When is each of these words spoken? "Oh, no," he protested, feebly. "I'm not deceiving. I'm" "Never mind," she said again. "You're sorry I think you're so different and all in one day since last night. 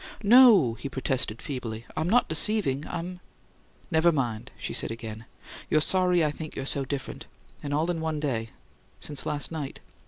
"Oh, 0.01 0.17
no," 0.23 0.73
he 0.73 0.89
protested, 0.89 1.43
feebly. 1.43 1.85
"I'm 1.95 2.09
not 2.09 2.27
deceiving. 2.27 2.87
I'm" 2.87 3.19
"Never 3.91 4.11
mind," 4.11 4.49
she 4.57 4.73
said 4.73 4.89
again. 4.89 5.25
"You're 5.69 5.79
sorry 5.79 6.25
I 6.25 6.31
think 6.31 6.55
you're 6.55 6.65
so 6.65 6.85
different 6.85 7.27
and 7.61 7.71
all 7.71 7.91
in 7.91 8.01
one 8.01 8.19
day 8.19 8.47
since 8.99 9.27
last 9.27 9.51
night. 9.51 9.79